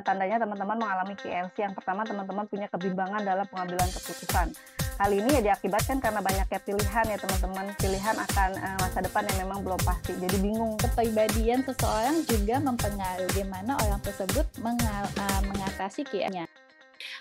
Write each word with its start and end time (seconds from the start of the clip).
tanda-tandanya 0.00 0.40
teman-teman 0.40 0.76
mengalami 0.80 1.14
KLC. 1.20 1.60
Yang 1.60 1.74
pertama, 1.76 2.08
teman-teman 2.08 2.48
punya 2.48 2.72
kebimbangan 2.72 3.20
dalam 3.20 3.44
pengambilan 3.52 3.88
keputusan. 3.92 4.48
Hal 4.96 5.10
ini 5.12 5.28
ya 5.28 5.42
diakibatkan 5.52 6.00
karena 6.00 6.24
banyaknya 6.24 6.60
pilihan 6.64 7.04
ya 7.04 7.18
teman-teman. 7.20 7.66
Pilihan 7.76 8.16
akan 8.16 8.50
uh, 8.56 8.76
masa 8.80 8.98
depan 9.04 9.28
yang 9.28 9.38
memang 9.44 9.60
belum 9.60 9.80
pasti. 9.84 10.16
Jadi 10.16 10.36
bingung. 10.40 10.80
Kepribadian 10.80 11.60
seseorang 11.68 12.24
juga 12.24 12.56
mempengaruhi 12.64 13.28
bagaimana 13.44 13.76
orang 13.84 14.00
tersebut 14.00 14.48
mengal 14.64 15.04
uh, 15.20 15.40
mengatasi 15.44 16.00
KLC-nya. 16.08 16.48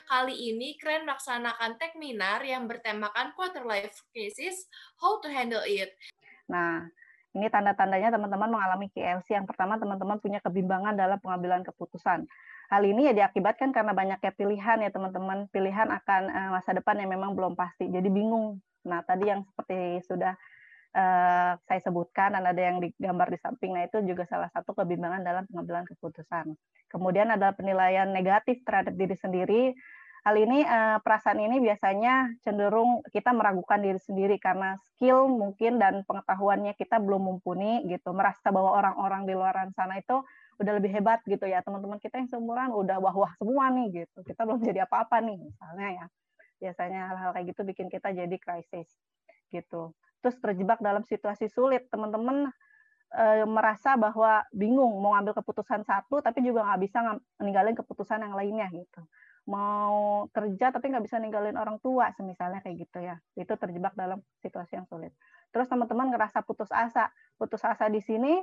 Kali 0.07 0.35
ini 0.35 0.79
Keren 0.79 1.03
melaksanakan 1.03 1.75
tekminar 1.75 2.39
yang 2.47 2.63
bertemakan 2.63 3.35
quarter 3.35 3.67
life 3.67 4.07
crisis, 4.15 4.71
how 5.03 5.19
to 5.19 5.27
handle 5.27 5.63
it. 5.67 5.91
Nah, 6.49 6.87
ini 7.37 7.45
tanda-tandanya 7.45 8.09
teman-teman 8.09 8.49
mengalami 8.49 8.89
KLC. 8.89 9.37
Yang 9.37 9.53
pertama, 9.53 9.77
teman-teman 9.77 10.17
punya 10.17 10.41
kebimbangan 10.41 10.97
dalam 10.97 11.21
pengambilan 11.21 11.61
keputusan. 11.61 12.25
Hal 12.69 12.85
ini 12.85 13.09
ya 13.09 13.13
diakibatkan 13.17 13.73
karena 13.73 13.97
banyaknya 13.97 14.29
pilihan 14.37 14.77
ya 14.85 14.89
teman-teman. 14.93 15.49
Pilihan 15.49 15.89
akan 15.89 16.21
uh, 16.29 16.49
masa 16.53 16.77
depan 16.77 17.01
yang 17.01 17.09
memang 17.09 17.33
belum 17.33 17.57
pasti. 17.57 17.89
Jadi 17.89 18.13
bingung. 18.13 18.61
Nah, 18.85 19.01
tadi 19.01 19.25
yang 19.25 19.41
seperti 19.41 20.05
sudah 20.05 20.37
uh, 20.93 21.57
saya 21.65 21.79
sebutkan 21.81 22.37
dan 22.37 22.45
ada 22.45 22.61
yang 22.61 22.77
digambar 22.77 23.33
di 23.33 23.41
samping. 23.41 23.73
Nah, 23.73 23.89
itu 23.89 24.05
juga 24.05 24.29
salah 24.29 24.53
satu 24.53 24.77
kebimbangan 24.77 25.25
dalam 25.25 25.43
pengambilan 25.49 25.89
keputusan. 25.89 26.53
Kemudian 26.93 27.33
ada 27.33 27.57
penilaian 27.57 28.09
negatif 28.09 28.61
terhadap 28.61 28.93
diri 28.93 29.17
sendiri 29.17 29.61
hal 30.23 30.35
ini 30.35 30.63
eh, 30.63 30.97
perasaan 30.99 31.39
ini 31.39 31.63
biasanya 31.63 32.35
cenderung 32.43 32.99
kita 33.09 33.31
meragukan 33.31 33.79
diri 33.79 33.99
sendiri 33.99 34.35
karena 34.35 34.75
skill 34.95 35.31
mungkin 35.31 35.79
dan 35.79 36.03
pengetahuannya 36.03 36.75
kita 36.75 36.99
belum 36.99 37.23
mumpuni 37.23 37.87
gitu. 37.87 38.11
Merasa 38.11 38.51
bahwa 38.51 38.75
orang-orang 38.75 39.23
di 39.23 39.33
luar 39.33 39.55
sana 39.71 39.99
itu 39.99 40.19
udah 40.59 40.73
lebih 40.75 40.91
hebat 40.91 41.23
gitu 41.23 41.47
ya. 41.47 41.63
Teman-teman 41.63 41.97
kita 42.03 42.19
yang 42.19 42.27
seumuran 42.27 42.75
udah 42.75 42.99
wah-wah 42.99 43.31
semua 43.39 43.71
nih 43.71 44.03
gitu. 44.03 44.19
Kita 44.27 44.43
belum 44.43 44.59
jadi 44.59 44.83
apa-apa 44.83 45.23
nih 45.23 45.39
misalnya 45.39 45.87
ya. 46.03 46.05
Biasanya 46.59 47.01
hal-hal 47.15 47.29
kayak 47.31 47.45
gitu 47.55 47.61
bikin 47.63 47.87
kita 47.87 48.11
jadi 48.11 48.35
krisis 48.35 48.91
gitu. 49.49 49.95
Terus 50.19 50.35
terjebak 50.43 50.83
dalam 50.83 51.07
situasi 51.07 51.47
sulit. 51.47 51.87
Teman-teman 51.87 52.51
e, 53.15 53.25
merasa 53.47 53.95
bahwa 53.95 54.43
bingung 54.51 54.99
mau 54.99 55.15
ngambil 55.15 55.39
keputusan 55.39 55.87
satu 55.87 56.19
tapi 56.19 56.43
juga 56.43 56.67
nggak 56.67 56.81
bisa 56.83 56.99
ninggalin 57.39 57.73
keputusan 57.73 58.21
yang 58.21 58.35
lainnya 58.35 58.67
gitu 58.69 59.01
mau 59.49 60.29
kerja 60.29 60.69
tapi 60.69 60.93
nggak 60.93 61.09
bisa 61.09 61.17
ninggalin 61.17 61.57
orang 61.57 61.81
tua 61.81 62.13
semisalnya 62.13 62.61
kayak 62.61 62.85
gitu 62.85 63.01
ya. 63.01 63.17
Itu 63.33 63.57
terjebak 63.57 63.97
dalam 63.97 64.21
situasi 64.45 64.77
yang 64.77 64.85
sulit. 64.85 65.09
Terus 65.49 65.65
teman-teman 65.65 66.13
ngerasa 66.13 66.45
putus 66.45 66.69
asa. 66.69 67.09
Putus 67.41 67.65
asa 67.65 67.89
di 67.89 67.97
sini 67.99 68.37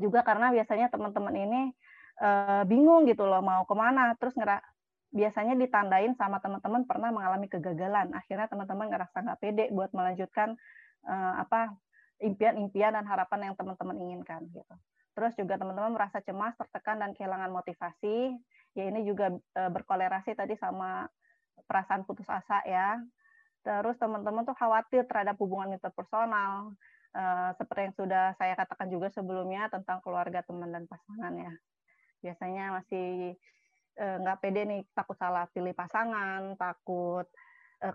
juga 0.00 0.24
karena 0.24 0.48
biasanya 0.48 0.88
teman-teman 0.88 1.34
ini 1.36 1.62
uh, 2.24 2.64
bingung 2.64 3.04
gitu 3.04 3.28
loh 3.28 3.44
mau 3.44 3.68
ke 3.68 3.74
mana. 3.76 4.16
Terus 4.16 4.32
ngera 4.32 4.64
biasanya 5.12 5.52
ditandain 5.60 6.16
sama 6.16 6.40
teman-teman 6.40 6.88
pernah 6.88 7.12
mengalami 7.12 7.46
kegagalan. 7.52 8.08
Akhirnya 8.16 8.48
teman-teman 8.48 8.88
ngerasa 8.88 9.16
nggak 9.20 9.38
pede 9.44 9.64
buat 9.76 9.92
melanjutkan 9.92 10.56
uh, 11.04 11.44
apa 11.44 11.76
impian-impian 12.24 12.96
dan 12.96 13.04
harapan 13.04 13.52
yang 13.52 13.54
teman-teman 13.60 13.96
inginkan 14.00 14.48
gitu. 14.50 14.74
Terus 15.12 15.34
juga 15.34 15.58
teman-teman 15.58 15.92
merasa 15.98 16.22
cemas 16.22 16.54
tertekan 16.54 17.02
dan 17.02 17.10
kehilangan 17.12 17.50
motivasi 17.50 18.38
ya 18.78 18.94
ini 18.94 19.02
juga 19.02 19.34
uh, 19.34 19.70
berkolerasi 19.74 20.38
tadi 20.38 20.54
sama 20.54 21.10
perasaan 21.66 22.06
putus 22.06 22.30
asa 22.30 22.62
ya. 22.62 22.94
Terus 23.66 23.98
teman-teman 23.98 24.46
tuh 24.46 24.54
khawatir 24.54 25.02
terhadap 25.10 25.34
hubungan 25.42 25.74
interpersonal, 25.74 26.78
uh, 27.18 27.50
seperti 27.58 27.90
yang 27.90 27.96
sudah 27.98 28.24
saya 28.38 28.54
katakan 28.54 28.86
juga 28.86 29.10
sebelumnya 29.10 29.66
tentang 29.66 29.98
keluarga 30.06 30.46
teman 30.46 30.70
dan 30.70 30.86
pasangan 30.86 31.34
ya. 31.34 31.52
Biasanya 32.22 32.64
masih 32.78 33.34
nggak 33.98 34.36
uh, 34.38 34.40
pede 34.40 34.62
nih, 34.62 34.80
takut 34.94 35.18
salah 35.18 35.50
pilih 35.50 35.74
pasangan, 35.74 36.54
takut 36.54 37.26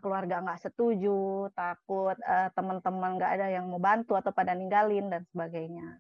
keluarga 0.04 0.44
nggak 0.44 0.64
setuju, 0.64 1.52
takut 1.56 2.16
teman-teman 2.56 3.20
nggak 3.20 3.32
ada 3.40 3.48
yang 3.52 3.68
mau 3.68 3.80
bantu 3.80 4.16
atau 4.16 4.32
pada 4.36 4.56
ninggalin 4.56 5.12
dan 5.12 5.24
sebagainya. 5.32 6.00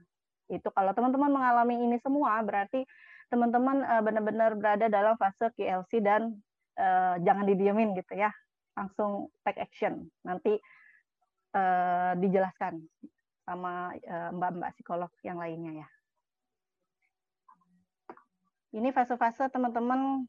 Itu 0.51 0.71
kalau 0.75 0.91
teman-teman 0.91 1.31
mengalami 1.31 1.79
ini 1.87 1.99
semua 1.99 2.39
berarti 2.43 2.83
teman-teman 3.31 3.83
uh, 3.83 4.01
benar-benar 4.03 4.55
berada 4.57 4.87
dalam 4.87 5.15
fase 5.19 5.51
KLC 5.55 6.03
dan 6.03 6.35
uh, 6.79 7.15
jangan 7.21 7.45
didiemin 7.47 7.95
gitu 7.95 8.17
ya. 8.17 8.31
Langsung 8.73 9.29
take 9.45 9.61
action. 9.61 10.09
Nanti 10.25 10.57
uh, 11.53 12.17
dijelaskan 12.17 12.81
sama 13.43 13.91
mbak-mbak 14.33 14.71
uh, 14.71 14.75
psikolog 14.75 15.11
yang 15.21 15.37
lainnya 15.37 15.85
ya. 15.85 15.87
Ini 18.73 18.89
fase-fase 18.89 19.53
teman-teman 19.53 20.25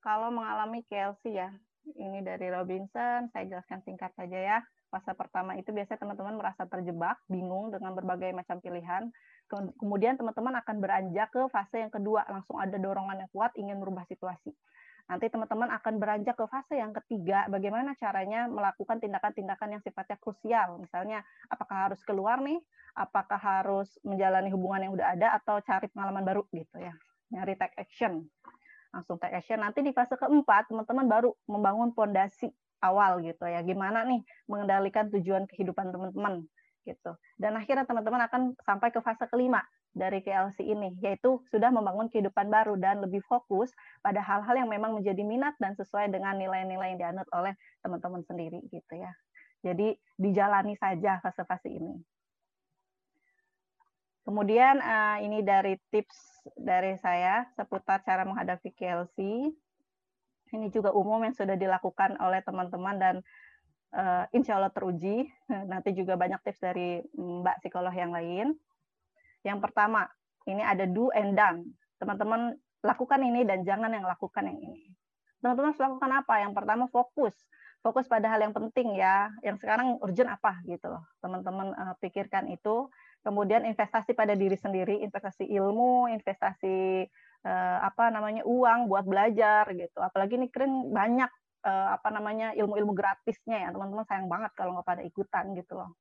kalau 0.00 0.32
mengalami 0.32 0.80
KLC 0.88 1.36
ya. 1.36 1.52
Ini 1.84 2.24
dari 2.24 2.48
Robinson 2.48 3.28
saya 3.28 3.44
jelaskan 3.44 3.84
singkat 3.84 4.08
saja 4.16 4.40
ya 4.40 4.58
fase 4.94 5.10
pertama 5.18 5.58
itu 5.58 5.74
biasanya 5.74 5.98
teman-teman 5.98 6.38
merasa 6.38 6.62
terjebak 6.70 7.18
bingung 7.26 7.74
dengan 7.74 7.98
berbagai 7.98 8.30
macam 8.30 8.62
pilihan 8.62 9.10
Kemudian 9.52 10.16
teman-teman 10.16 10.56
akan 10.64 10.76
beranjak 10.80 11.28
ke 11.28 11.42
fase 11.52 11.84
yang 11.84 11.92
kedua, 11.92 12.24
langsung 12.32 12.56
ada 12.56 12.80
dorongan 12.80 13.24
yang 13.24 13.30
kuat 13.30 13.52
ingin 13.60 13.76
merubah 13.76 14.08
situasi. 14.08 14.56
Nanti 15.04 15.28
teman-teman 15.28 15.68
akan 15.68 16.00
beranjak 16.00 16.32
ke 16.32 16.48
fase 16.48 16.80
yang 16.80 16.96
ketiga, 16.96 17.44
bagaimana 17.52 17.92
caranya 18.00 18.48
melakukan 18.48 19.04
tindakan-tindakan 19.04 19.76
yang 19.76 19.82
sifatnya 19.84 20.16
krusial. 20.16 20.80
Misalnya, 20.80 21.20
apakah 21.52 21.92
harus 21.92 22.00
keluar 22.08 22.40
nih, 22.40 22.56
apakah 22.96 23.36
harus 23.36 23.92
menjalani 24.00 24.48
hubungan 24.48 24.88
yang 24.88 24.92
udah 24.96 25.12
ada, 25.12 25.36
atau 25.36 25.60
cari 25.60 25.92
pengalaman 25.92 26.24
baru 26.24 26.42
gitu 26.48 26.80
ya, 26.80 26.96
nyari 27.28 27.52
take 27.60 27.76
action. 27.76 28.24
Langsung 28.96 29.20
take 29.20 29.36
action. 29.36 29.60
Nanti 29.60 29.84
di 29.84 29.92
fase 29.92 30.16
keempat, 30.16 30.72
teman-teman 30.72 31.04
baru 31.04 31.36
membangun 31.52 31.92
fondasi 31.92 32.48
awal 32.84 33.24
gitu 33.24 33.48
ya, 33.48 33.64
gimana 33.64 34.04
nih 34.04 34.20
mengendalikan 34.44 35.08
tujuan 35.08 35.48
kehidupan 35.48 35.88
teman-teman 35.88 36.44
gitu. 36.84 37.16
Dan 37.40 37.56
akhirnya 37.56 37.88
teman-teman 37.88 38.28
akan 38.28 38.42
sampai 38.60 38.92
ke 38.92 39.00
fase 39.00 39.24
kelima 39.32 39.64
dari 39.96 40.20
KLC 40.20 40.60
ini, 40.60 40.92
yaitu 41.00 41.40
sudah 41.48 41.72
membangun 41.72 42.12
kehidupan 42.12 42.52
baru 42.52 42.76
dan 42.76 43.00
lebih 43.00 43.24
fokus 43.24 43.72
pada 44.04 44.20
hal-hal 44.20 44.54
yang 44.60 44.68
memang 44.68 45.00
menjadi 45.00 45.24
minat 45.24 45.56
dan 45.56 45.72
sesuai 45.80 46.12
dengan 46.12 46.36
nilai-nilai 46.36 46.94
yang 46.94 47.00
dianut 47.00 47.28
oleh 47.32 47.56
teman-teman 47.80 48.20
sendiri 48.28 48.60
gitu 48.68 48.94
ya. 49.00 49.10
Jadi 49.64 49.96
dijalani 50.20 50.76
saja 50.76 51.24
fase-fase 51.24 51.72
ini. 51.72 51.96
Kemudian 54.24 54.80
uh, 54.80 55.20
ini 55.20 55.44
dari 55.44 55.76
tips 55.92 56.48
dari 56.56 56.96
saya 57.00 57.44
seputar 57.56 58.00
cara 58.04 58.24
menghadapi 58.24 58.72
KLC. 58.72 59.16
Ini 60.54 60.70
juga 60.70 60.94
umum 60.94 61.18
yang 61.26 61.34
sudah 61.34 61.58
dilakukan 61.58 62.14
oleh 62.22 62.38
teman-teman 62.46 62.96
dan 62.96 63.14
uh, 63.90 64.24
insya 64.30 64.54
Allah 64.54 64.70
teruji. 64.70 65.26
Nanti 65.72 65.90
juga 65.98 66.14
banyak 66.14 66.38
tips 66.46 66.62
dari 66.62 67.02
Mbak 67.18 67.58
psikolog 67.58 67.90
yang 67.90 68.14
lain. 68.14 68.54
Yang 69.42 69.58
pertama, 69.58 70.06
ini 70.46 70.62
ada 70.62 70.86
do 70.86 71.10
and 71.10 71.34
done. 71.34 71.66
Teman-teman 71.98 72.54
lakukan 72.86 73.20
ini 73.20 73.42
dan 73.42 73.66
jangan 73.66 73.90
yang 73.90 74.06
lakukan 74.06 74.46
yang 74.46 74.62
ini. 74.62 74.94
Teman-teman 75.42 75.74
harus 75.74 75.82
lakukan 75.82 76.10
apa? 76.14 76.34
Yang 76.40 76.52
pertama 76.54 76.84
fokus. 76.88 77.34
Fokus 77.84 78.08
pada 78.08 78.30
hal 78.32 78.40
yang 78.40 78.54
penting 78.54 78.96
ya. 78.96 79.28
Yang 79.42 79.66
sekarang 79.66 80.00
urgent 80.00 80.30
apa 80.30 80.62
gitu 80.64 80.88
loh. 80.88 81.04
Teman-teman 81.20 81.74
uh, 81.74 81.94
pikirkan 81.98 82.48
itu. 82.48 82.88
Kemudian 83.24 83.64
investasi 83.64 84.12
pada 84.12 84.36
diri 84.36 84.56
sendiri, 84.56 85.00
investasi 85.00 85.48
ilmu, 85.48 86.12
investasi 86.12 87.08
uh, 87.44 87.78
apa 87.84 88.08
namanya 88.10 88.42
uang 88.48 88.88
buat 88.88 89.04
belajar 89.04 89.68
gitu. 89.76 90.00
Apalagi 90.00 90.40
ini 90.40 90.48
keren 90.48 90.90
banyak 90.90 91.30
uh, 91.62 91.88
apa 91.96 92.08
namanya 92.10 92.56
ilmu-ilmu 92.56 92.96
gratisnya 92.96 93.68
ya. 93.68 93.70
Teman-teman 93.70 94.04
sayang 94.08 94.26
banget 94.26 94.50
kalau 94.56 94.74
nggak 94.76 94.88
pada 94.88 95.02
ikutan 95.04 95.52
gitu 95.54 95.78
loh. 95.78 95.92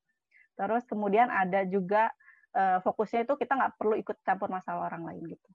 Terus 0.55 0.83
kemudian 0.87 1.27
ada 1.27 1.67
juga 1.67 2.09
uh, 2.55 2.79
fokusnya 2.81 3.27
itu 3.27 3.35
kita 3.35 3.53
nggak 3.53 3.73
perlu 3.75 3.95
ikut 3.99 4.17
campur 4.23 4.47
masalah 4.47 4.87
orang 4.89 5.03
lain 5.13 5.35
gitu. 5.35 5.49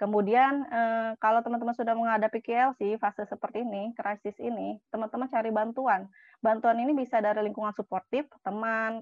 Kemudian 0.00 0.66
kalau 1.22 1.46
teman-teman 1.46 1.78
sudah 1.78 1.94
menghadapi 1.94 2.42
KLC 2.42 2.98
fase 2.98 3.22
seperti 3.22 3.62
ini 3.62 3.94
krisis 3.94 4.34
ini 4.42 4.74
teman-teman 4.90 5.30
cari 5.30 5.54
bantuan. 5.54 6.10
Bantuan 6.42 6.74
ini 6.82 6.90
bisa 6.90 7.22
dari 7.22 7.38
lingkungan 7.46 7.70
suportif 7.70 8.26
teman 8.42 8.98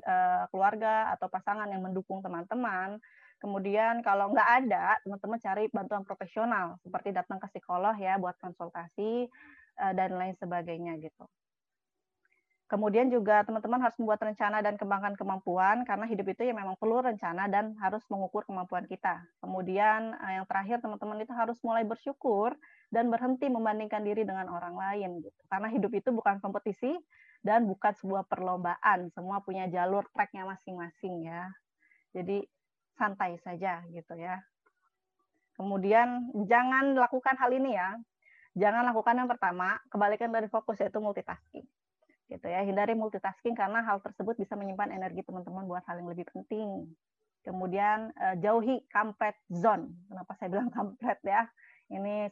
keluarga 0.52 1.08
atau 1.16 1.32
pasangan 1.32 1.72
yang 1.72 1.80
mendukung 1.80 2.20
teman-teman 2.20 3.00
Kemudian 3.40 4.04
kalau 4.04 4.30
nggak 4.30 4.50
ada, 4.64 5.00
teman-teman 5.00 5.40
cari 5.40 5.64
bantuan 5.72 6.04
profesional 6.04 6.76
seperti 6.84 7.16
datang 7.16 7.40
ke 7.40 7.48
psikolog 7.48 7.96
ya 7.96 8.20
buat 8.20 8.36
konsultasi 8.36 9.32
Eh, 9.80 9.94
dan 9.96 10.12
lain 10.12 10.36
sebagainya 10.36 11.00
gitu. 11.00 11.24
Kemudian 12.70 13.10
juga 13.10 13.42
teman-teman 13.42 13.82
harus 13.82 13.98
membuat 13.98 14.22
rencana 14.22 14.62
dan 14.62 14.78
kembangkan 14.78 15.18
kemampuan 15.18 15.82
karena 15.82 16.06
hidup 16.06 16.22
itu 16.30 16.46
ya 16.46 16.54
memang 16.54 16.78
perlu 16.78 17.02
rencana 17.02 17.50
dan 17.50 17.74
harus 17.82 18.04
mengukur 18.06 18.46
kemampuan 18.46 18.86
kita. 18.86 19.24
Kemudian 19.40 20.14
eh, 20.20 20.32
yang 20.38 20.46
terakhir 20.46 20.84
teman-teman 20.84 21.24
itu 21.24 21.32
harus 21.32 21.58
mulai 21.64 21.82
bersyukur 21.88 22.54
dan 22.92 23.08
berhenti 23.08 23.48
membandingkan 23.48 24.04
diri 24.04 24.22
dengan 24.22 24.52
orang 24.52 24.76
lain 24.76 25.24
gitu. 25.24 25.40
Karena 25.48 25.72
hidup 25.72 25.92
itu 25.96 26.12
bukan 26.12 26.38
kompetisi 26.44 26.92
dan 27.40 27.64
bukan 27.64 27.96
sebuah 27.96 28.28
perlombaan. 28.28 29.08
Semua 29.16 29.40
punya 29.40 29.64
jalur 29.72 30.04
tracknya 30.12 30.44
masing-masing 30.44 31.24
ya. 31.24 31.48
Jadi 32.12 32.44
santai 33.00 33.40
saja 33.40 33.80
gitu 33.88 34.12
ya. 34.20 34.36
Kemudian 35.56 36.28
jangan 36.44 36.92
lakukan 36.92 37.36
hal 37.40 37.50
ini 37.56 37.72
ya. 37.72 37.96
Jangan 38.52 38.84
lakukan 38.92 39.16
yang 39.16 39.28
pertama, 39.30 39.80
kebalikan 39.88 40.28
dari 40.28 40.52
fokus 40.52 40.76
yaitu 40.84 41.00
multitasking. 41.00 41.64
Gitu 42.28 42.46
ya, 42.46 42.60
hindari 42.62 42.92
multitasking 42.92 43.56
karena 43.56 43.80
hal 43.80 44.04
tersebut 44.04 44.36
bisa 44.36 44.52
menyimpan 44.54 44.92
energi 44.92 45.24
teman-teman 45.24 45.64
buat 45.64 45.82
hal 45.88 46.04
yang 46.04 46.12
lebih 46.12 46.28
penting. 46.28 46.92
Kemudian 47.40 48.12
uh, 48.20 48.36
jauhi 48.36 48.84
kampret 48.92 49.36
zone. 49.48 49.88
Kenapa 50.12 50.32
saya 50.36 50.48
bilang 50.52 50.68
kampret 50.76 51.18
ya? 51.24 51.48
Ini 51.88 52.28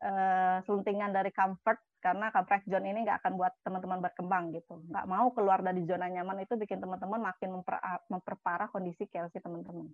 uh, 0.00 0.58
seluntingan 0.64 1.12
dari 1.12 1.30
comfort 1.32 1.80
karena 2.00 2.32
comfort 2.32 2.64
zone 2.64 2.88
ini 2.88 3.04
nggak 3.04 3.20
akan 3.20 3.32
buat 3.36 3.52
teman-teman 3.60 4.00
berkembang 4.00 4.56
gitu. 4.56 4.80
Nggak 4.88 5.06
mau 5.06 5.28
keluar 5.36 5.60
dari 5.60 5.84
zona 5.84 6.08
nyaman 6.08 6.44
itu 6.44 6.56
bikin 6.56 6.80
teman-teman 6.80 7.20
makin 7.20 7.60
memper, 7.60 7.76
memperparah 8.08 8.72
kondisi 8.72 9.04
KLC 9.04 9.44
teman-teman. 9.44 9.92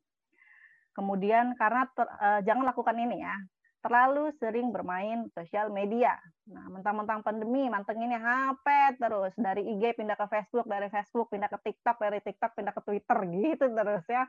Kemudian 0.94 1.58
karena 1.58 1.84
ter, 1.92 2.06
uh, 2.08 2.40
jangan 2.46 2.64
lakukan 2.64 2.96
ini 2.96 3.20
ya, 3.20 3.36
terlalu 3.84 4.32
sering 4.42 4.74
bermain 4.74 5.30
sosial 5.30 5.68
media. 5.70 6.18
Nah, 6.50 6.66
mentang-mentang 6.72 7.20
pandemi, 7.22 7.70
mantengin 7.70 8.14
HP 8.16 8.98
terus 8.98 9.34
dari 9.38 9.62
IG 9.62 9.98
pindah 9.98 10.18
ke 10.18 10.26
Facebook, 10.26 10.66
dari 10.66 10.88
Facebook 10.88 11.28
pindah 11.30 11.46
ke 11.46 11.58
TikTok, 11.60 11.96
dari 12.00 12.18
TikTok 12.22 12.54
pindah 12.54 12.74
ke 12.74 12.82
Twitter 12.86 13.18
gitu 13.30 13.66
terus 13.70 14.06
ya. 14.10 14.24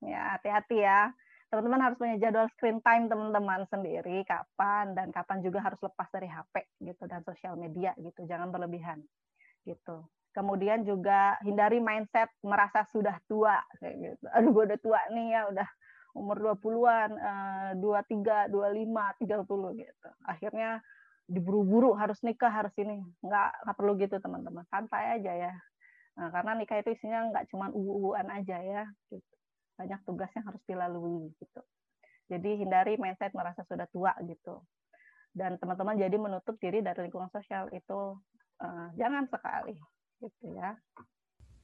Ya, 0.00 0.22
hati-hati 0.38 0.80
ya. 0.80 1.12
Teman-teman 1.50 1.82
harus 1.82 1.98
punya 1.98 2.14
jadwal 2.22 2.46
screen 2.54 2.78
time 2.78 3.10
teman-teman 3.10 3.66
sendiri 3.66 4.22
kapan 4.22 4.94
dan 4.94 5.10
kapan 5.10 5.42
juga 5.42 5.58
harus 5.66 5.82
lepas 5.82 6.06
dari 6.14 6.30
HP 6.30 6.62
gitu 6.86 7.10
dan 7.10 7.26
sosial 7.26 7.58
media 7.58 7.90
gitu. 7.98 8.22
Jangan 8.22 8.54
berlebihan. 8.54 9.02
Gitu. 9.66 10.06
Kemudian 10.30 10.86
juga 10.86 11.34
hindari 11.42 11.82
mindset 11.82 12.30
merasa 12.46 12.86
sudah 12.86 13.18
tua 13.26 13.58
kayak 13.82 13.94
gitu. 13.98 14.24
Aduh, 14.30 14.50
gue 14.54 14.64
udah 14.70 14.78
tua 14.78 15.00
nih 15.10 15.26
ya, 15.34 15.40
udah 15.50 15.68
umur 16.14 16.54
20-an, 16.54 17.10
uh, 17.18 17.70
23, 17.82 18.46
25, 18.46 19.10
30 19.18 19.74
gitu. 19.74 20.08
Akhirnya 20.22 20.78
diburu-buru 21.26 21.98
harus 21.98 22.22
nikah, 22.22 22.50
harus 22.50 22.74
ini. 22.78 23.02
Nggak, 23.26 23.50
nggak 23.66 23.76
perlu 23.78 23.92
gitu 23.98 24.16
teman-teman. 24.22 24.62
Santai 24.70 25.18
aja 25.18 25.50
ya. 25.50 25.54
Nah, 26.14 26.30
karena 26.30 26.62
nikah 26.62 26.78
itu 26.78 26.94
isinya 26.94 27.26
nggak 27.34 27.50
cuma 27.50 27.74
uwu-uwuan 27.74 28.30
aja 28.30 28.58
ya. 28.62 28.86
Gitu. 29.10 29.39
Banyak 29.80 30.04
tugas 30.04 30.28
yang 30.36 30.44
harus 30.44 30.60
dilalui 30.68 31.32
gitu. 31.40 31.60
Jadi 32.28 32.60
hindari 32.60 33.00
mindset 33.00 33.32
merasa 33.32 33.64
sudah 33.64 33.88
tua 33.88 34.12
gitu. 34.28 34.60
Dan 35.32 35.56
teman-teman 35.56 35.96
jadi 35.96 36.20
menutup 36.20 36.60
diri 36.60 36.84
dari 36.84 37.08
lingkungan 37.08 37.32
sosial 37.32 37.72
itu 37.72 38.20
uh, 38.60 38.88
jangan 39.00 39.24
sekali 39.32 39.80
gitu 40.20 40.52
ya. 40.52 40.76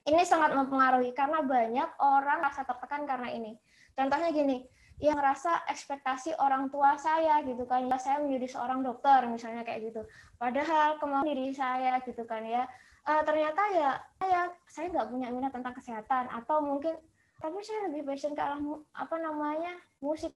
Ini 0.08 0.22
sangat 0.24 0.56
mempengaruhi 0.56 1.12
karena 1.12 1.44
banyak 1.44 1.90
orang 2.00 2.38
rasa 2.40 2.64
tertekan 2.64 3.04
karena 3.04 3.28
ini 3.34 3.58
Contohnya 3.96 4.28
gini, 4.28 4.60
yang 5.00 5.16
ngerasa 5.16 5.64
ekspektasi 5.72 6.36
orang 6.36 6.68
tua 6.68 7.00
saya 7.00 7.40
gitu 7.48 7.64
kan, 7.64 7.88
ya 7.88 7.96
saya 7.96 8.20
menjadi 8.20 8.52
seorang 8.52 8.84
dokter 8.84 9.24
misalnya 9.24 9.64
kayak 9.64 9.88
gitu. 9.88 10.04
Padahal 10.36 11.00
kemauan 11.00 11.24
diri 11.24 11.56
saya 11.56 11.96
gitu 12.04 12.28
kan 12.28 12.44
ya, 12.44 12.68
uh, 13.08 13.24
ternyata 13.24 13.62
ya 13.72 13.90
saya 14.20 14.40
saya 14.68 14.86
nggak 14.92 15.08
punya 15.08 15.28
minat 15.32 15.52
tentang 15.56 15.72
kesehatan 15.72 16.28
atau 16.28 16.60
mungkin 16.60 16.92
tapi 17.37 17.61
saya 17.61 17.88
lebih 17.91 18.09
passion 18.09 18.33
ke 18.33 18.41
arah 18.41 18.59
apa 18.97 19.17
namanya 19.21 19.77
musik. 20.00 20.33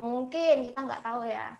Mungkin 0.00 0.70
kita 0.72 0.80
nggak 0.80 1.04
tahu 1.04 1.24
ya. 1.24 1.56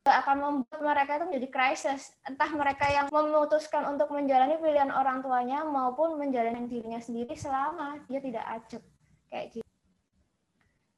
Akan 0.00 0.42
membuat 0.42 0.80
mereka 0.80 1.20
itu 1.20 1.24
menjadi 1.28 1.48
krisis 1.52 2.16
entah 2.26 2.50
mereka 2.56 2.88
yang 2.88 3.06
memutuskan 3.12 3.84
untuk 3.86 4.10
menjalani 4.10 4.58
pilihan 4.58 4.90
orang 4.90 5.22
tuanya 5.22 5.62
maupun 5.62 6.18
menjalani 6.18 6.66
dirinya 6.66 6.98
sendiri 6.98 7.36
selama 7.36 8.00
dia 8.08 8.18
tidak 8.18 8.42
acep 8.48 8.82
kayak 9.30 9.54
gitu. 9.54 9.68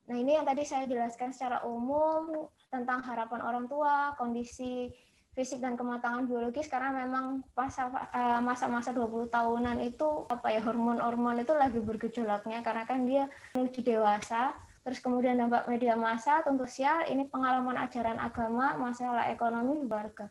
Nah, 0.09 0.17
ini 0.19 0.35
yang 0.35 0.47
tadi 0.47 0.67
saya 0.67 0.89
jelaskan 0.89 1.31
secara 1.31 1.63
umum 1.63 2.49
tentang 2.73 3.05
harapan 3.07 3.41
orang 3.45 3.67
tua, 3.71 4.17
kondisi 4.19 4.91
fisik 5.33 5.65
dan 5.65 5.81
kematangan 5.81 6.29
biologis 6.29 6.69
karena 6.69 6.93
memang 6.93 7.41
eh, 7.57 8.41
masa-masa 8.45 8.93
20 8.93 9.33
tahunan 9.33 9.81
itu 9.81 10.29
apa 10.29 10.53
ya 10.53 10.61
hormon-hormon 10.61 11.41
itu 11.41 11.57
lagi 11.57 11.81
bergejolaknya. 11.81 12.61
Karena 12.61 12.85
kan 12.85 13.09
dia 13.09 13.29
menuju 13.57 13.81
dewasa 13.81 14.53
terus 14.83 14.99
kemudian 14.99 15.39
dampak 15.39 15.71
media 15.71 15.95
massa 15.95 16.43
tentu 16.43 16.67
sosial 16.67 17.07
ini 17.07 17.31
pengalaman 17.31 17.79
ajaran 17.87 18.19
agama 18.19 18.77
masalah 18.77 19.31
ekonomi 19.33 19.79
keluarga. 19.87 20.27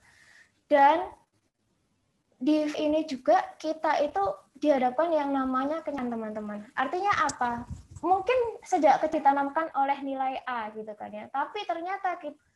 Dan 0.69 1.07
di 2.41 2.67
ini 2.77 3.05
juga 3.05 3.37
kita 3.57 4.01
itu 4.05 4.21
dihadapkan 4.61 5.09
yang 5.09 5.33
namanya 5.33 5.81
kenyan 5.81 6.09
teman-teman. 6.13 6.67
Artinya 6.77 7.13
apa? 7.25 7.65
Mungkin 8.01 8.61
sejak 8.65 9.01
kecil 9.01 9.21
ditanamkan 9.21 9.69
oleh 9.77 9.97
nilai 10.01 10.41
A 10.45 10.69
gitu 10.73 10.89
kan 10.97 11.13
ya. 11.13 11.29
Tapi 11.29 11.65
ternyata 11.69 12.17
kita 12.17 12.50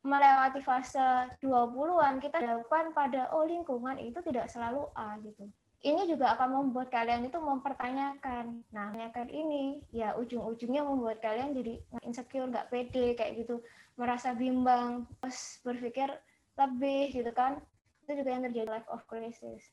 melewati 0.00 0.64
fase 0.64 1.28
20-an 1.44 2.18
kita 2.18 2.40
lakukan 2.40 2.96
pada 2.96 3.28
oh 3.36 3.44
lingkungan 3.44 4.00
itu 4.00 4.16
tidak 4.24 4.48
selalu 4.48 4.88
A 4.96 5.20
gitu. 5.20 5.48
Ini 5.80 6.04
juga 6.04 6.36
akan 6.36 6.48
membuat 6.60 6.92
kalian 6.92 7.24
itu 7.24 7.40
mempertanyakan. 7.40 8.68
Nah, 8.68 8.92
kan 9.16 9.28
ini 9.32 9.80
ya 9.96 10.12
ujung-ujungnya 10.12 10.84
membuat 10.84 11.24
kalian 11.24 11.56
jadi 11.56 11.80
insecure, 12.04 12.52
nggak 12.52 12.68
pede 12.68 13.16
kayak 13.16 13.40
gitu, 13.40 13.64
merasa 13.96 14.36
bimbang, 14.36 15.08
terus 15.24 15.56
berpikir 15.64 16.12
lebih 16.60 17.16
gitu 17.16 17.32
kan. 17.32 17.64
Itu 18.04 18.12
juga 18.12 18.28
yang 18.28 18.44
terjadi 18.44 18.68
life 18.68 18.88
of 18.92 19.08
crisis. 19.08 19.72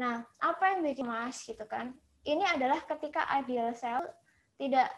Nah, 0.00 0.24
apa 0.40 0.64
yang 0.72 0.80
bikin 0.80 1.04
mas 1.04 1.44
gitu 1.44 1.64
kan? 1.68 1.92
ini 2.28 2.44
adalah 2.44 2.84
ketika 2.84 3.24
ideal 3.40 3.72
self 3.72 4.04
tidak 4.60 4.92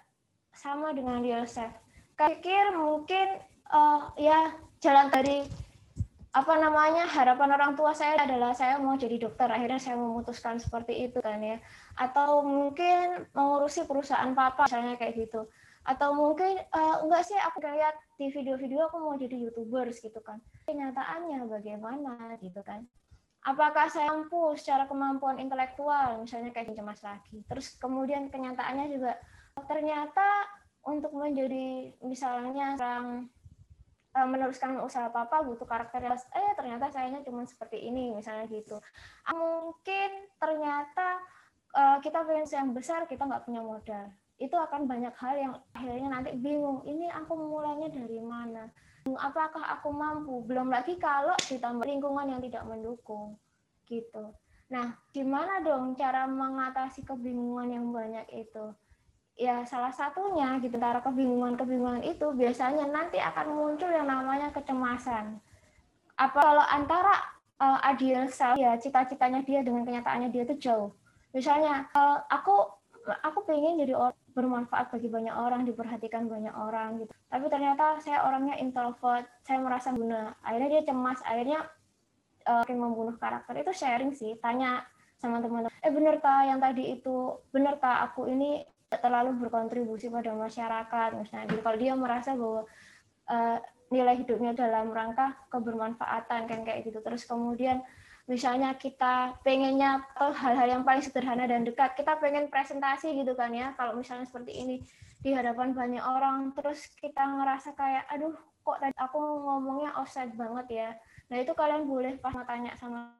sama 0.51 0.91
dengan 0.91 1.23
real 1.23 1.47
self. 1.47 1.71
Pikir 2.19 2.75
mungkin 2.75 3.39
uh, 3.71 4.11
ya 4.19 4.55
jalan 4.83 5.09
dari 5.11 5.47
apa 6.31 6.55
namanya 6.63 7.11
harapan 7.11 7.59
orang 7.59 7.75
tua 7.75 7.91
saya 7.91 8.15
adalah 8.23 8.55
saya 8.55 8.79
mau 8.79 8.95
jadi 8.95 9.19
dokter. 9.19 9.51
Akhirnya 9.51 9.83
saya 9.83 9.99
memutuskan 9.99 10.63
seperti 10.63 11.11
itu 11.11 11.19
kan 11.19 11.43
ya. 11.43 11.59
Atau 11.99 12.47
mungkin 12.47 13.27
mengurusi 13.35 13.83
perusahaan 13.87 14.31
papa 14.31 14.71
misalnya 14.71 14.95
kayak 14.95 15.27
gitu. 15.27 15.51
Atau 15.83 16.15
mungkin 16.15 16.61
uh, 16.71 17.03
enggak 17.03 17.27
sih 17.27 17.35
aku 17.35 17.59
lihat 17.67 17.99
di 18.15 18.31
video-video 18.31 18.87
aku 18.87 19.03
mau 19.03 19.19
jadi 19.19 19.51
youtubers 19.51 19.99
gitu 19.99 20.23
kan. 20.23 20.39
Kenyataannya 20.71 21.51
bagaimana 21.51 22.39
gitu 22.39 22.63
kan? 22.63 22.87
Apakah 23.41 23.89
saya 23.89 24.13
mampu 24.13 24.53
secara 24.55 24.85
kemampuan 24.85 25.41
intelektual 25.41 26.21
misalnya 26.21 26.53
kayak 26.53 26.77
cemas 26.77 27.01
lagi 27.01 27.41
terus 27.49 27.73
kemudian 27.81 28.29
kenyataannya 28.29 28.93
juga 28.93 29.17
ternyata 29.65 30.45
untuk 30.85 31.17
menjadi 31.17 31.89
misalnya 32.05 32.77
orang 32.77 33.33
uh, 34.17 34.27
meneruskan 34.27 34.79
usaha 34.83 35.11
papa 35.11 35.43
butuh 35.45 35.67
karakter 35.67 36.03
yang 36.03 36.17
eh 36.17 36.53
ternyata 36.59 36.91
sayanya 36.91 37.23
cuma 37.23 37.47
seperti 37.47 37.79
ini 37.79 38.11
misalnya 38.15 38.47
gitu. 38.51 38.79
Mungkin 39.31 40.11
ternyata 40.39 41.23
uh, 41.75 41.99
kita 42.03 42.27
pengen 42.27 42.47
yang 42.47 42.71
besar 42.75 43.07
kita 43.07 43.27
nggak 43.27 43.45
punya 43.47 43.63
modal. 43.63 44.07
Itu 44.41 44.57
akan 44.57 44.89
banyak 44.89 45.15
hal 45.21 45.35
yang 45.37 45.55
akhirnya 45.77 46.09
nanti 46.09 46.33
bingung 46.35 46.81
ini 46.89 47.07
aku 47.13 47.37
mulainya 47.37 47.93
dari 47.93 48.19
mana? 48.25 48.67
Apakah 49.05 49.65
aku 49.79 49.93
mampu? 49.93 50.45
Belum 50.45 50.69
lagi 50.69 50.97
kalau 50.97 51.37
ditambah 51.49 51.85
lingkungan 51.85 52.27
yang 52.37 52.41
tidak 52.41 52.65
mendukung 52.65 53.37
gitu. 53.89 54.33
Nah 54.71 54.97
gimana 55.11 55.61
dong 55.61 55.99
cara 55.99 56.25
mengatasi 56.25 57.03
kebingungan 57.05 57.69
yang 57.75 57.87
banyak 57.91 58.27
itu 58.33 58.71
ya 59.41 59.65
salah 59.65 59.89
satunya 59.89 60.61
gitu 60.61 60.77
antara 60.77 61.01
kebingungan-kebingungan 61.01 62.05
itu 62.05 62.29
biasanya 62.37 62.85
nanti 62.93 63.17
akan 63.17 63.57
muncul 63.57 63.89
yang 63.89 64.05
namanya 64.05 64.53
kecemasan 64.53 65.41
apa 66.21 66.37
kalau 66.37 66.65
antara 66.69 67.17
uh, 67.57 67.81
ideal 67.89 68.29
self 68.29 68.61
ya 68.61 68.77
cita-citanya 68.77 69.41
dia 69.41 69.65
dengan 69.65 69.89
kenyataannya 69.89 70.29
dia 70.29 70.45
itu 70.45 70.61
jauh 70.61 70.93
misalnya 71.33 71.89
uh, 71.97 72.21
aku 72.29 72.81
aku 73.09 73.49
pengen 73.49 73.81
jadi 73.81 73.97
orang 73.97 74.17
bermanfaat 74.31 74.93
bagi 74.95 75.09
banyak 75.11 75.35
orang, 75.35 75.67
diperhatikan 75.67 76.31
banyak 76.31 76.55
orang 76.55 77.03
gitu. 77.03 77.13
Tapi 77.27 77.47
ternyata 77.51 77.99
saya 77.99 78.23
orangnya 78.29 78.55
introvert, 78.61 79.27
saya 79.43 79.59
merasa 79.59 79.91
guna. 79.91 80.37
Akhirnya 80.45 80.69
dia 80.79 80.83
cemas, 80.87 81.19
akhirnya 81.27 81.67
uh, 82.47 82.65
membunuh 82.69 83.17
karakter. 83.19 83.59
Itu 83.59 83.73
sharing 83.75 84.15
sih, 84.15 84.39
tanya 84.39 84.87
sama 85.19 85.43
teman-teman. 85.43 85.75
Eh 85.83 85.93
bener 85.93 86.23
kah 86.23 86.47
yang 86.47 86.63
tadi 86.63 86.97
itu, 86.97 87.37
bener 87.51 87.77
kah 87.83 88.07
aku 88.07 88.31
ini 88.31 88.65
terlalu 88.99 89.39
berkontribusi 89.47 90.11
pada 90.11 90.35
masyarakat 90.35 91.09
misalnya. 91.15 91.47
Jadi 91.47 91.61
kalau 91.63 91.79
dia 91.79 91.95
merasa 91.95 92.35
bahwa 92.35 92.67
uh, 93.31 93.59
nilai 93.95 94.19
hidupnya 94.19 94.55
dalam 94.55 94.91
rangka 94.91 95.39
kebermanfaatan 95.55 96.51
kan 96.51 96.61
kayak 96.67 96.83
gitu. 96.83 96.99
Terus 96.99 97.23
kemudian 97.23 97.87
misalnya 98.31 98.75
kita 98.79 99.39
pengennya 99.43 100.07
atau 100.15 100.31
hal-hal 100.31 100.79
yang 100.79 100.83
paling 100.87 101.03
sederhana 101.03 101.51
dan 101.51 101.67
dekat 101.67 101.99
kita 101.99 102.15
pengen 102.23 102.47
presentasi 102.47 103.11
gitu 103.19 103.35
kan 103.35 103.51
ya 103.51 103.75
kalau 103.75 103.99
misalnya 103.99 104.23
seperti 104.23 104.55
ini 104.55 104.77
di 105.19 105.35
hadapan 105.35 105.75
banyak 105.75 105.99
orang 105.99 106.55
terus 106.55 106.95
kita 106.95 107.27
ngerasa 107.27 107.75
kayak 107.75 108.07
aduh 108.07 108.31
kok 108.63 108.79
tadi 108.79 108.95
aku 109.03 109.19
ngomongnya 109.19 109.91
offset 109.99 110.31
banget 110.39 110.67
ya 110.71 110.91
nah 111.27 111.43
itu 111.43 111.51
kalian 111.59 111.91
boleh 111.91 112.23
pas 112.23 112.31
tanya 112.47 112.79
sama 112.79 113.19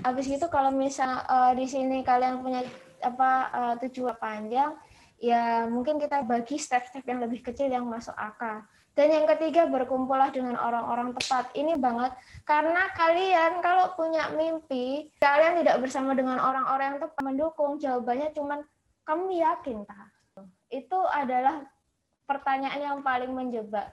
habis 0.00 0.32
itu 0.32 0.46
kalau 0.48 0.72
misal 0.72 1.20
uh, 1.28 1.52
di 1.52 1.68
sini 1.68 2.00
kalian 2.00 2.40
punya 2.40 2.64
apa 3.02 3.30
uh, 3.52 3.74
tujuan 3.86 4.16
panjang 4.16 4.72
ya 5.20 5.64
mungkin 5.68 5.96
kita 5.96 6.24
bagi 6.24 6.60
step-step 6.60 7.04
yang 7.08 7.20
lebih 7.24 7.40
kecil 7.40 7.68
yang 7.72 7.88
masuk 7.88 8.14
akal. 8.16 8.64
Dan 8.96 9.12
yang 9.12 9.28
ketiga, 9.28 9.68
berkumpullah 9.68 10.32
dengan 10.32 10.56
orang-orang 10.56 11.12
tepat. 11.12 11.52
Ini 11.52 11.76
banget, 11.76 12.16
karena 12.48 12.88
kalian 12.96 13.60
kalau 13.60 13.92
punya 13.92 14.32
mimpi, 14.32 15.12
kalian 15.20 15.60
tidak 15.60 15.84
bersama 15.84 16.16
dengan 16.16 16.40
orang-orang 16.40 16.96
yang 16.96 17.00
tepat 17.04 17.20
mendukung, 17.20 17.76
jawabannya 17.76 18.32
cuma 18.32 18.64
kamu 19.04 19.36
yakin, 19.36 19.84
tak? 19.84 20.08
Itu 20.72 20.96
adalah 21.12 21.68
pertanyaan 22.24 22.80
yang 22.80 22.98
paling 23.04 23.36
menjebak. 23.36 23.92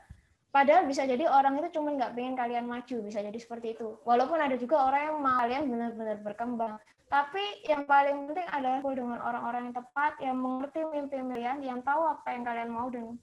Padahal 0.56 0.88
bisa 0.88 1.04
jadi 1.04 1.28
orang 1.28 1.60
itu 1.60 1.76
cuma 1.76 1.92
nggak 2.00 2.16
pengen 2.16 2.40
kalian 2.40 2.64
maju, 2.64 2.96
bisa 3.04 3.20
jadi 3.20 3.36
seperti 3.36 3.76
itu. 3.76 4.00
Walaupun 4.08 4.40
ada 4.40 4.56
juga 4.56 4.88
orang 4.88 5.12
yang 5.12 5.18
mau 5.20 5.36
kalian 5.36 5.64
benar-benar 5.68 6.18
berkembang. 6.24 6.74
Tapi 7.14 7.70
yang 7.70 7.86
paling 7.86 8.26
penting 8.26 8.50
adalah 8.50 8.82
dengan 8.82 9.22
orang-orang 9.22 9.70
yang 9.70 9.78
tepat, 9.78 10.18
yang 10.18 10.34
mengerti 10.34 10.82
mimpi 10.82 11.22
kalian, 11.22 11.62
yang 11.62 11.80
tahu 11.86 12.10
apa 12.10 12.34
yang 12.34 12.42
kalian 12.42 12.70
mau 12.74 12.90
dan 12.90 13.22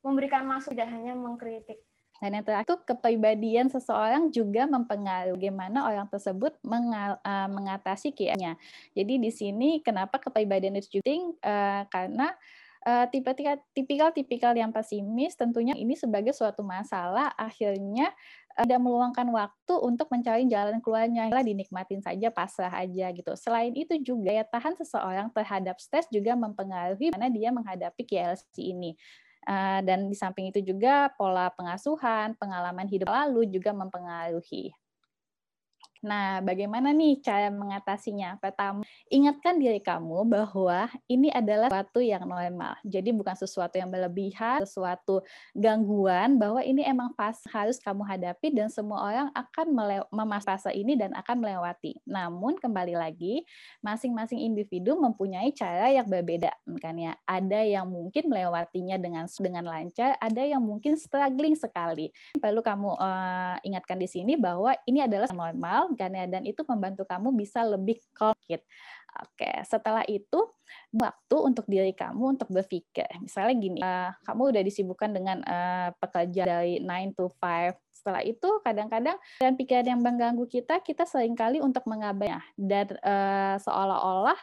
memberikan 0.00 0.48
masuk 0.48 0.72
tidak 0.72 0.88
hanya 0.88 1.12
mengkritik. 1.12 1.76
Dan 2.16 2.32
yang 2.32 2.48
terakhir, 2.48 2.80
kepribadian 2.88 3.68
seseorang 3.68 4.32
juga 4.32 4.64
mempengaruhi 4.64 5.36
bagaimana 5.36 5.84
orang 5.84 6.08
tersebut 6.08 6.56
mengal, 6.64 7.20
uh, 7.20 7.44
mengatasi 7.52 8.16
kianya. 8.16 8.56
Jadi 8.96 9.20
di 9.20 9.28
sini 9.28 9.84
kenapa 9.84 10.16
kepribadian 10.16 10.80
itu 10.80 11.04
penting? 11.04 11.36
Uh, 11.44 11.84
karena 11.92 12.32
uh, 12.88 13.04
tipikal-tipikal 13.76 14.56
yang 14.56 14.72
pesimis 14.72 15.36
tentunya 15.36 15.76
ini 15.76 15.92
sebagai 15.92 16.32
suatu 16.32 16.64
masalah 16.64 17.36
akhirnya 17.36 18.14
tidak 18.56 18.80
meluangkan 18.80 19.28
waktu 19.28 19.74
untuk 19.84 20.08
mencari 20.08 20.48
jalan 20.48 20.80
keluarnya, 20.80 21.28
dinikmatin 21.44 22.00
saja, 22.00 22.32
pasrah 22.32 22.72
aja 22.72 23.12
gitu. 23.12 23.36
Selain 23.36 23.74
itu 23.76 24.00
juga 24.00 24.32
ya 24.32 24.44
tahan 24.48 24.72
seseorang 24.80 25.28
terhadap 25.36 25.76
stres 25.76 26.08
juga 26.08 26.32
mempengaruhi 26.32 27.12
mana 27.12 27.28
dia 27.28 27.52
menghadapi 27.52 28.02
KLC 28.08 28.72
ini. 28.72 28.96
Eh, 29.46 29.80
dan 29.86 30.10
di 30.10 30.16
samping 30.18 30.50
itu 30.50 30.58
juga 30.58 31.12
pola 31.14 31.52
pengasuhan, 31.54 32.34
pengalaman 32.34 32.88
hidup 32.90 33.06
lalu 33.12 33.46
juga 33.46 33.70
mempengaruhi. 33.70 34.74
Nah, 36.04 36.44
bagaimana 36.44 36.92
nih 36.92 37.20
cara 37.24 37.48
mengatasinya? 37.48 38.36
Pertama, 38.40 38.84
ingatkan 39.08 39.56
diri 39.56 39.80
kamu 39.80 40.28
bahwa 40.28 40.90
ini 41.08 41.32
adalah 41.32 41.72
sesuatu 41.72 42.00
yang 42.04 42.24
normal. 42.28 42.76
Jadi 42.84 43.10
bukan 43.12 43.36
sesuatu 43.36 43.76
yang 43.80 43.88
berlebihan, 43.88 44.64
sesuatu 44.64 45.24
gangguan, 45.56 46.36
bahwa 46.36 46.60
ini 46.60 46.84
emang 46.84 47.12
pas 47.16 47.36
harus 47.52 47.80
kamu 47.80 48.04
hadapi 48.04 48.52
dan 48.52 48.68
semua 48.68 49.00
orang 49.02 49.28
akan 49.32 49.66
memas 50.12 50.44
fase 50.44 50.70
ini 50.76 50.94
dan 50.94 51.16
akan 51.16 51.40
melewati. 51.40 51.96
Namun 52.04 52.60
kembali 52.60 52.94
lagi, 52.98 53.44
masing-masing 53.80 54.40
individu 54.42 54.96
mempunyai 55.00 55.50
cara 55.56 55.90
yang 55.90 56.06
berbeda. 56.06 56.52
Kan 56.78 57.00
ya, 57.00 57.16
ada 57.24 57.60
yang 57.64 57.88
mungkin 57.88 58.28
melewatinya 58.28 58.96
dengan 59.00 59.24
dengan 59.26 59.64
lancar, 59.66 60.14
ada 60.20 60.42
yang 60.42 60.62
mungkin 60.62 60.94
struggling 60.98 61.56
sekali. 61.56 62.12
Perlu 62.36 62.60
kamu 62.60 62.94
uh, 62.96 63.56
ingatkan 63.62 63.98
di 63.98 64.08
sini 64.08 64.34
bahwa 64.38 64.74
ini 64.84 65.02
adalah 65.02 65.28
normal 65.32 65.95
kan 65.98 66.12
ya 66.12 66.28
dan 66.28 66.44
itu 66.44 66.62
membantu 66.68 67.08
kamu 67.08 67.32
bisa 67.34 67.64
lebih 67.64 67.98
calm 68.14 68.36
Oke, 69.16 69.48
setelah 69.64 70.04
itu 70.04 70.44
waktu 70.92 71.36
untuk 71.40 71.64
diri 71.64 71.96
kamu 71.96 72.36
untuk 72.36 72.52
berpikir. 72.52 73.08
Misalnya 73.24 73.54
gini, 73.56 73.80
uh, 73.80 74.12
kamu 74.28 74.52
udah 74.52 74.62
disibukkan 74.62 75.10
dengan 75.16 75.40
uh, 75.48 75.88
pekerja 75.96 76.44
dari 76.44 76.84
9 76.84 77.16
to 77.16 77.32
5. 77.40 77.80
Setelah 77.96 78.22
itu 78.22 78.48
kadang-kadang 78.60 79.16
dan 79.40 79.56
pikiran 79.56 79.88
yang 79.88 80.00
mengganggu 80.04 80.44
kita, 80.44 80.84
kita 80.84 81.08
sering 81.08 81.32
kali 81.32 81.64
untuk 81.64 81.88
mengabainya 81.88 82.44
dan 82.60 82.92
uh, 83.00 83.56
seolah-olah 83.56 84.36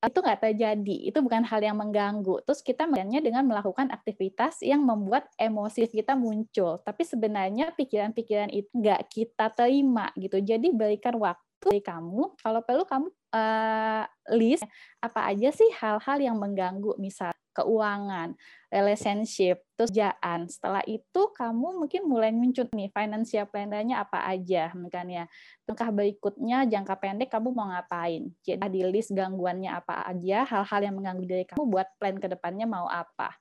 itu 0.00 0.18
nggak 0.24 0.40
terjadi, 0.40 0.96
itu 1.12 1.18
bukan 1.20 1.44
hal 1.44 1.60
yang 1.60 1.76
mengganggu. 1.76 2.40
Terus 2.48 2.64
kita 2.64 2.88
melihatnya 2.88 3.20
dengan 3.20 3.44
melakukan 3.44 3.92
aktivitas 3.92 4.64
yang 4.64 4.80
membuat 4.80 5.28
emosi 5.36 5.84
kita 5.92 6.16
muncul. 6.16 6.80
Tapi 6.80 7.04
sebenarnya 7.04 7.76
pikiran-pikiran 7.76 8.48
itu 8.48 8.68
nggak 8.72 9.12
kita 9.12 9.52
terima 9.52 10.08
gitu. 10.16 10.40
Jadi 10.40 10.72
berikan 10.72 11.20
waktu 11.20 11.44
dari 11.60 11.84
kamu, 11.84 12.40
kalau 12.40 12.64
perlu 12.64 12.88
kamu 12.88 13.08
uh, 13.36 14.04
list 14.32 14.64
apa 15.04 15.28
aja 15.28 15.52
sih 15.52 15.68
hal-hal 15.76 16.16
yang 16.16 16.40
mengganggu, 16.40 16.96
misal 16.96 17.36
keuangan, 17.52 18.34
relationship, 18.70 19.60
terus 19.74 19.90
kerjaan. 19.90 20.46
Setelah 20.46 20.82
itu 20.86 21.22
kamu 21.34 21.82
mungkin 21.82 22.06
mulai 22.06 22.30
muncul 22.30 22.70
nih 22.70 22.88
financial 22.94 23.46
plan-nya 23.50 24.06
apa 24.06 24.22
aja, 24.30 24.70
misalnya 24.78 25.26
langkah 25.66 25.90
berikutnya 25.90 26.64
jangka 26.70 26.94
pendek 26.96 27.28
kamu 27.28 27.50
mau 27.50 27.68
ngapain. 27.68 28.30
Jadi 28.46 28.66
di 28.70 28.82
list 28.86 29.10
gangguannya 29.10 29.70
apa 29.74 30.06
aja, 30.06 30.46
hal-hal 30.46 30.80
yang 30.86 30.94
mengganggu 30.96 31.24
diri 31.26 31.44
kamu 31.44 31.66
buat 31.66 31.88
plan 31.98 32.16
ke 32.16 32.30
depannya 32.30 32.66
mau 32.70 32.86
apa. 32.86 33.34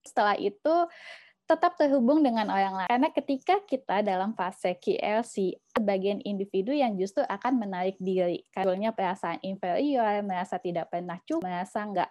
Setelah 0.00 0.34
itu 0.40 0.74
tetap 1.50 1.74
terhubung 1.74 2.22
dengan 2.22 2.46
orang 2.46 2.78
lain. 2.78 2.90
Karena 2.94 3.10
ketika 3.10 3.58
kita 3.66 4.06
dalam 4.06 4.38
fase 4.38 4.78
KLC, 4.78 5.58
bagian 5.82 6.22
individu 6.22 6.70
yang 6.70 6.94
justru 6.94 7.26
akan 7.26 7.58
menarik 7.58 7.98
diri. 7.98 8.46
Karena 8.54 8.94
perasaan 8.94 9.42
inferior, 9.42 10.22
merasa 10.22 10.62
tidak 10.62 10.94
pernah 10.94 11.18
cukup, 11.26 11.50
merasa 11.50 11.82
nggak 11.82 12.10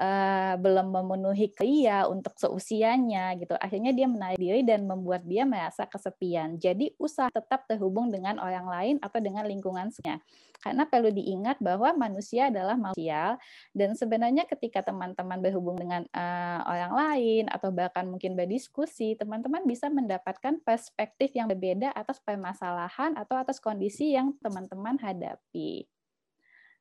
uh, 0.00 0.54
belum 0.56 0.88
memenuhi 0.90 1.52
kria 1.52 2.08
untuk 2.08 2.34
seusianya 2.40 3.36
gitu. 3.36 3.52
Akhirnya 3.60 3.92
dia 3.92 4.08
menarik 4.08 4.40
diri 4.40 4.64
dan 4.64 4.88
membuat 4.88 5.28
dia 5.28 5.44
merasa 5.44 5.84
kesepian. 5.84 6.56
Jadi 6.56 6.96
usaha 6.96 7.28
tetap 7.28 7.68
terhubung 7.68 8.08
dengan 8.08 8.40
orang 8.40 8.66
lain 8.66 8.96
atau 9.04 9.20
dengan 9.20 9.44
lingkungan 9.44 9.92
sekitar. 9.92 10.24
Karena 10.60 10.84
perlu 10.84 11.08
diingat 11.08 11.56
bahwa 11.64 11.96
manusia 11.96 12.52
adalah 12.52 12.76
manusia 12.76 13.40
dan 13.72 13.96
sebenarnya 13.96 14.44
ketika 14.44 14.84
teman-teman 14.84 15.40
berhubung 15.40 15.80
dengan 15.80 16.04
uh, 16.12 16.60
orang 16.68 16.92
lain 16.92 17.44
atau 17.48 17.72
bahkan 17.72 18.04
mungkin 18.04 18.36
berdiskusi, 18.36 19.16
teman-teman 19.16 19.64
bisa 19.64 19.88
mendapatkan 19.88 20.60
perspektif 20.60 21.32
yang 21.32 21.48
berbeda 21.48 21.96
atas 21.96 22.20
permasalahan 22.20 23.16
atau 23.16 23.40
atas 23.40 23.56
kondisi 23.56 24.12
yang 24.12 24.36
teman-teman 24.44 25.00
hadapi. 25.00 25.88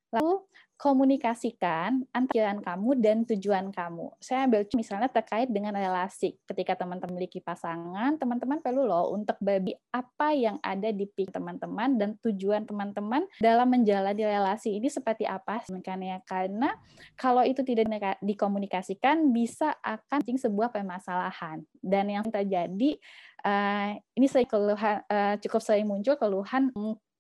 Lalu 0.09 0.49
komunikasikan 0.79 2.07
antara 2.15 2.55
kamu 2.55 3.03
dan 3.03 3.27
tujuan 3.27 3.67
kamu. 3.67 4.15
Saya 4.23 4.47
ambil 4.47 4.63
misalnya 4.79 5.11
terkait 5.11 5.51
dengan 5.51 5.75
relasi. 5.75 6.39
Ketika 6.47 6.79
teman-teman 6.79 7.19
memiliki 7.19 7.43
pasangan, 7.43 8.15
teman-teman 8.15 8.63
perlu 8.63 8.87
loh 8.87 9.11
untuk 9.11 9.35
bagi 9.43 9.75
apa 9.91 10.31
yang 10.31 10.55
ada 10.63 10.87
di 10.95 11.03
pikir 11.03 11.35
teman-teman 11.35 11.99
dan 11.99 12.15
tujuan 12.23 12.63
teman-teman 12.63 13.27
dalam 13.43 13.67
menjalani 13.67 14.23
relasi 14.23 14.79
ini 14.79 14.87
seperti 14.87 15.27
apa 15.27 15.59
sebenarnya. 15.67 16.23
Karena 16.23 16.71
kalau 17.19 17.43
itu 17.43 17.59
tidak 17.67 18.15
dikomunikasikan 18.23 19.35
bisa 19.35 19.75
akan 19.83 20.23
sebuah 20.23 20.71
permasalahan. 20.71 21.59
Dan 21.75 22.07
yang 22.07 22.23
terjadi 22.23 22.95
uh, 23.43 23.99
ini 24.15 24.27
saya 24.31 24.47
keluhan, 24.47 25.03
uh, 25.11 25.35
cukup 25.43 25.59
sering 25.59 25.91
muncul 25.91 26.15
keluhan 26.15 26.71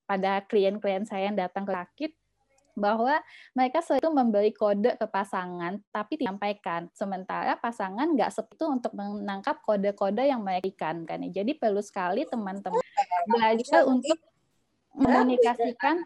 pada 0.07 0.41
klien-klien 0.47 1.03
saya 1.03 1.27
yang 1.27 1.35
datang 1.35 1.67
ke 1.67 1.75
sakit 1.75 2.11
bahwa 2.79 3.19
mereka 3.51 3.83
selalu 3.83 4.09
memberi 4.15 4.51
kode 4.55 4.95
ke 4.95 5.05
pasangan 5.11 5.77
tapi 5.91 6.15
disampaikan. 6.17 6.87
Sementara 6.95 7.59
pasangan 7.59 8.15
nggak 8.15 8.31
seperti 8.31 8.63
untuk 8.63 8.95
menangkap 8.95 9.59
kode-kode 9.67 10.23
yang 10.23 10.39
mereka 10.39 10.69
berikan 10.69 11.03
kan. 11.03 11.19
Jadi 11.25 11.57
perlu 11.57 11.81
sekali 11.81 12.29
teman-teman 12.29 12.79
belajar 13.25 13.89
untuk 13.89 14.15
mengkomunikasikan. 14.93 16.05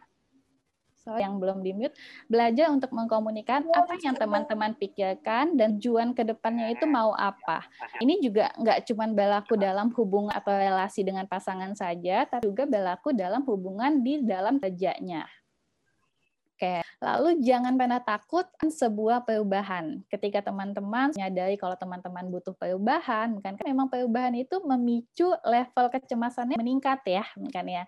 So, 1.04 1.20
yang 1.20 1.36
belum 1.36 1.68
di 1.68 1.76
mute. 1.76 1.92
Belajar 2.32 2.72
untuk 2.72 2.96
mengkomunikasikan 2.96 3.76
apa 3.76 4.00
yang 4.00 4.16
teman-teman 4.16 4.72
pikirkan 4.80 5.60
dan 5.60 5.76
tujuan 5.76 6.16
ke 6.16 6.24
depannya 6.24 6.72
itu 6.72 6.88
mau 6.88 7.12
apa. 7.12 7.68
Ini 8.00 8.24
juga 8.24 8.56
nggak 8.56 8.88
cuma 8.88 9.12
berlaku 9.12 9.60
dalam 9.60 9.92
hubungan 10.00 10.32
atau 10.32 10.56
relasi 10.56 11.04
dengan 11.04 11.28
pasangan 11.28 11.76
saja 11.76 12.24
tapi 12.24 12.48
juga 12.48 12.64
berlaku 12.64 13.12
dalam 13.12 13.44
hubungan 13.44 14.00
di 14.00 14.24
dalam 14.24 14.64
kerjanya 14.64 15.28
lalu 17.04 17.44
jangan 17.44 17.76
pernah 17.76 18.00
takut 18.00 18.48
sebuah 18.64 19.28
perubahan. 19.28 20.00
Ketika 20.08 20.40
teman-teman 20.40 21.12
menyadari 21.12 21.60
kalau 21.60 21.76
teman-teman 21.76 22.32
butuh 22.32 22.56
perubahan, 22.56 23.36
kan 23.44 23.60
memang 23.60 23.92
perubahan 23.92 24.32
itu 24.40 24.64
memicu 24.64 25.36
level 25.44 25.92
kecemasannya 25.92 26.56
meningkat 26.56 27.04
ya, 27.04 27.28
kan 27.52 27.68
ya. 27.68 27.84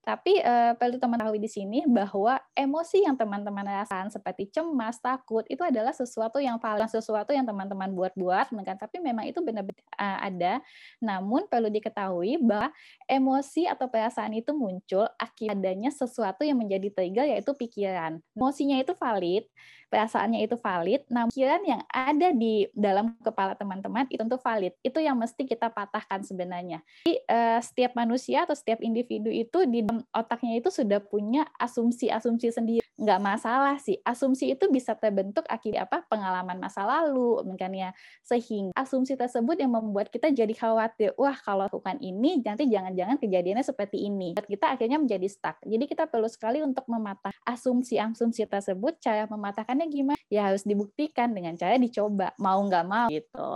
Tapi 0.00 0.40
uh, 0.40 0.72
perlu 0.80 0.96
teman 0.96 1.20
tahu 1.20 1.36
di 1.36 1.50
sini 1.52 1.84
bahwa 1.84 2.40
emosi 2.56 3.04
yang 3.04 3.12
teman-teman 3.12 3.66
rasakan 3.68 4.08
seperti 4.08 4.48
cemas, 4.48 4.96
takut 4.96 5.44
itu 5.52 5.60
adalah 5.60 5.92
sesuatu 5.92 6.40
yang 6.40 6.56
valid, 6.56 6.88
sesuatu 6.88 7.36
yang 7.36 7.44
teman-teman 7.44 7.92
buat-buat, 7.92 8.56
kan? 8.64 8.76
Tapi 8.80 9.04
memang 9.04 9.28
itu 9.28 9.44
benar-benar 9.44 9.84
uh, 10.00 10.18
ada. 10.24 10.64
Namun 11.04 11.44
perlu 11.52 11.68
diketahui 11.68 12.40
bahwa 12.40 12.72
emosi 13.04 13.68
atau 13.68 13.84
perasaan 13.92 14.32
itu 14.32 14.56
muncul 14.56 15.04
akibat 15.20 15.58
adanya 15.58 15.90
sesuatu 15.90 16.46
yang 16.46 16.54
menjadi 16.54 16.88
trigger 16.94 17.26
yaitu 17.26 17.50
pikiran. 17.58 18.22
Emosinya 18.38 18.78
itu 18.78 18.94
valid, 18.94 19.44
perasaannya 19.88 20.44
itu 20.44 20.56
valid, 20.60 21.04
namun 21.08 21.32
pikiran 21.32 21.62
yang 21.64 21.82
ada 21.88 22.30
di 22.32 22.68
dalam 22.76 23.16
kepala 23.24 23.56
teman-teman 23.56 24.04
itu 24.12 24.20
tentu 24.20 24.36
valid. 24.38 24.76
Itu 24.84 25.00
yang 25.00 25.16
mesti 25.16 25.48
kita 25.48 25.72
patahkan 25.72 26.22
sebenarnya. 26.22 26.84
Jadi 27.08 27.24
uh, 27.26 27.60
setiap 27.64 27.96
manusia 27.96 28.44
atau 28.44 28.54
setiap 28.54 28.78
individu 28.84 29.32
itu 29.32 29.64
di 29.66 29.84
otaknya 30.12 30.60
itu 30.60 30.68
sudah 30.68 31.00
punya 31.00 31.48
asumsi-asumsi 31.56 32.48
sendiri. 32.52 32.84
Nggak 32.98 33.20
masalah 33.22 33.76
sih. 33.78 33.96
Asumsi 34.02 34.52
itu 34.52 34.66
bisa 34.68 34.98
terbentuk 34.98 35.46
akibat 35.46 35.86
apa? 35.86 36.02
Pengalaman 36.10 36.58
masa 36.58 36.82
lalu, 36.82 37.46
makanya 37.46 37.94
sehingga 38.26 38.74
asumsi 38.74 39.14
tersebut 39.14 39.54
yang 39.56 39.70
membuat 39.70 40.10
kita 40.10 40.28
jadi 40.34 40.50
khawatir. 40.52 41.14
Wah, 41.14 41.38
kalau 41.38 41.70
lakukan 41.70 42.02
ini 42.02 42.42
nanti 42.42 42.66
jangan-jangan 42.66 43.16
kejadiannya 43.22 43.64
seperti 43.64 44.02
ini. 44.10 44.34
Kita 44.34 44.74
akhirnya 44.74 44.98
menjadi 44.98 45.30
stuck. 45.30 45.62
Jadi 45.62 45.84
kita 45.86 46.10
perlu 46.10 46.26
sekali 46.26 46.58
untuk 46.58 46.84
mematah 46.90 47.30
asumsi-asumsi 47.46 48.50
tersebut. 48.50 48.98
Cara 48.98 49.30
mematahkannya 49.78 49.86
gimana? 49.94 50.20
Ya 50.28 50.50
harus 50.50 50.66
dibuktikan 50.66 51.30
dengan 51.32 51.54
cara 51.54 51.78
dicoba. 51.78 52.34
Mau 52.42 52.58
nggak 52.66 52.84
mau 52.84 53.08
gitu. 53.08 53.48